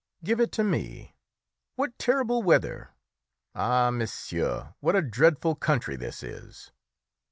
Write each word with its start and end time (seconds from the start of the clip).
"Give 0.23 0.39
it 0.39 0.51
to 0.53 0.63
me. 0.63 1.13
What 1.75 1.99
terrible 1.99 2.41
weather! 2.41 2.89
Ah, 3.53 3.91
monsieur, 3.91 4.73
what 4.79 4.95
a 4.95 5.01
dreadful 5.03 5.53
country 5.53 5.95
this 5.95 6.23
is!" 6.23 6.71